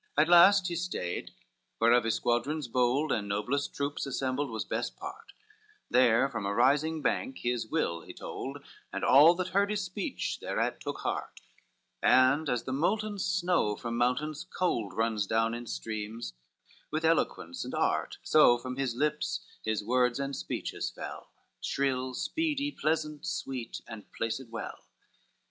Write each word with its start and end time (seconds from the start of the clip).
XIII 0.17 0.23
At 0.25 0.29
last 0.29 0.67
he 0.67 0.75
stayed 0.75 1.29
where 1.77 1.91
of 1.91 2.05
his 2.05 2.15
squadrons 2.15 2.67
bold 2.67 3.11
And 3.11 3.29
noblest 3.29 3.75
troops 3.75 4.07
assembled 4.07 4.49
was 4.49 4.65
best 4.65 4.97
part; 4.97 5.33
There 5.91 6.27
from 6.27 6.43
a 6.43 6.55
rising 6.55 7.03
bank 7.03 7.37
his 7.43 7.67
will 7.67 8.01
he 8.01 8.11
told, 8.11 8.65
And 8.91 9.03
all 9.05 9.35
that 9.35 9.49
heard 9.49 9.69
his 9.69 9.83
speech 9.83 10.39
thereat 10.39 10.81
took 10.81 11.01
heart: 11.01 11.39
And 12.01 12.49
as 12.49 12.63
the 12.63 12.73
molten 12.73 13.19
snow 13.19 13.75
from 13.75 13.95
mountains 13.95 14.43
cold 14.43 14.93
Runs 14.95 15.27
down 15.27 15.53
in 15.53 15.67
streams 15.67 16.33
with 16.89 17.05
eloquence 17.05 17.63
and 17.63 17.75
art, 17.75 18.17
So 18.23 18.57
from 18.57 18.77
his 18.77 18.95
lips 18.95 19.45
his 19.63 19.83
words 19.83 20.19
and 20.19 20.35
speeches 20.35 20.89
fell, 20.89 21.29
Shrill, 21.59 22.15
speedy, 22.15 22.71
pleasant, 22.71 23.27
sweet, 23.27 23.81
and 23.87 24.11
placed 24.13 24.49
well. 24.49 24.87